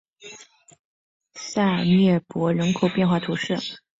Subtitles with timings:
[1.35, 3.61] 塞尔涅博人口变化图示